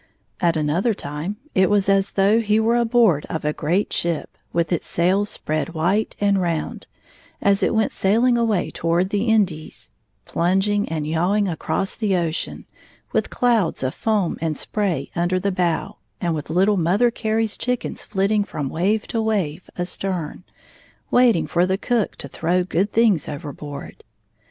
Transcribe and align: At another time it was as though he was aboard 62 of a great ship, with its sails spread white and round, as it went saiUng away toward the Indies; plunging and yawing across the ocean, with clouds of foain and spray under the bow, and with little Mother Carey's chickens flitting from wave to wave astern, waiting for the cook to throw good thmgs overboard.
At 0.39 0.57
another 0.57 0.95
time 0.95 1.35
it 1.53 1.69
was 1.69 1.87
as 1.87 2.13
though 2.13 2.39
he 2.39 2.59
was 2.59 2.81
aboard 2.81 3.25
62 3.25 3.35
of 3.35 3.45
a 3.45 3.53
great 3.53 3.93
ship, 3.93 4.35
with 4.51 4.71
its 4.73 4.87
sails 4.87 5.29
spread 5.29 5.75
white 5.75 6.15
and 6.19 6.41
round, 6.41 6.87
as 7.39 7.61
it 7.61 7.75
went 7.75 7.91
saiUng 7.91 8.35
away 8.35 8.71
toward 8.71 9.11
the 9.11 9.25
Indies; 9.25 9.91
plunging 10.25 10.89
and 10.89 11.05
yawing 11.05 11.47
across 11.47 11.95
the 11.95 12.15
ocean, 12.15 12.65
with 13.11 13.29
clouds 13.29 13.83
of 13.83 13.93
foain 13.93 14.37
and 14.41 14.57
spray 14.57 15.11
under 15.15 15.39
the 15.39 15.51
bow, 15.51 15.97
and 16.19 16.33
with 16.33 16.49
little 16.49 16.77
Mother 16.77 17.11
Carey's 17.11 17.55
chickens 17.55 18.01
flitting 18.01 18.43
from 18.43 18.69
wave 18.69 19.05
to 19.09 19.21
wave 19.21 19.69
astern, 19.77 20.43
waiting 21.11 21.45
for 21.45 21.67
the 21.67 21.77
cook 21.77 22.15
to 22.15 22.27
throw 22.27 22.63
good 22.63 22.91
thmgs 22.91 23.31
overboard. 23.31 24.03